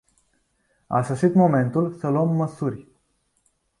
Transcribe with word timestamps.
A 0.87 1.01
sosit 1.03 1.33
momentul 1.35 1.93
să 1.99 2.07
luăm 2.09 2.29
măsuri. 2.29 2.87